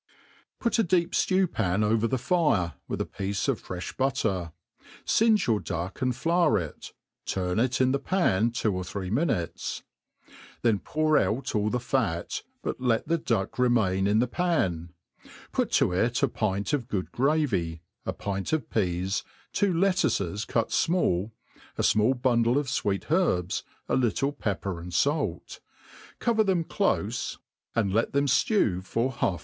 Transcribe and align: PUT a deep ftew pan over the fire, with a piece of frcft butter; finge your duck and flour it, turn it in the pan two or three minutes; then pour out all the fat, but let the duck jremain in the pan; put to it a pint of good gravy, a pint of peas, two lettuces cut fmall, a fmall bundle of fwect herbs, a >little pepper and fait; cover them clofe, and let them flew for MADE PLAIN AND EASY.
PUT 0.59 0.79
a 0.79 0.83
deep 0.83 1.11
ftew 1.11 1.51
pan 1.53 1.83
over 1.83 2.07
the 2.07 2.17
fire, 2.17 2.73
with 2.87 3.01
a 3.01 3.05
piece 3.05 3.47
of 3.47 3.61
frcft 3.61 3.97
butter; 3.97 4.51
finge 5.05 5.45
your 5.45 5.59
duck 5.59 6.01
and 6.01 6.15
flour 6.15 6.57
it, 6.57 6.91
turn 7.27 7.59
it 7.59 7.79
in 7.79 7.91
the 7.91 7.99
pan 7.99 8.49
two 8.49 8.73
or 8.75 8.83
three 8.83 9.11
minutes; 9.11 9.83
then 10.63 10.79
pour 10.79 11.19
out 11.19 11.53
all 11.53 11.69
the 11.69 11.79
fat, 11.79 12.41
but 12.63 12.81
let 12.81 13.07
the 13.07 13.19
duck 13.19 13.51
jremain 13.51 14.07
in 14.07 14.17
the 14.17 14.25
pan; 14.25 14.91
put 15.51 15.71
to 15.73 15.91
it 15.93 16.23
a 16.23 16.27
pint 16.27 16.73
of 16.73 16.87
good 16.87 17.11
gravy, 17.11 17.83
a 18.03 18.11
pint 18.11 18.51
of 18.53 18.71
peas, 18.71 19.21
two 19.53 19.71
lettuces 19.71 20.45
cut 20.45 20.69
fmall, 20.69 21.29
a 21.77 21.83
fmall 21.83 22.19
bundle 22.19 22.57
of 22.57 22.65
fwect 22.65 23.11
herbs, 23.11 23.61
a 23.87 23.95
>little 23.95 24.31
pepper 24.31 24.79
and 24.79 24.95
fait; 24.95 25.59
cover 26.17 26.43
them 26.43 26.63
clofe, 26.63 27.37
and 27.75 27.93
let 27.93 28.13
them 28.13 28.25
flew 28.25 28.81
for 28.81 29.09
MADE 29.09 29.17
PLAIN 29.19 29.29
AND 29.29 29.35
EASY. 29.35 29.39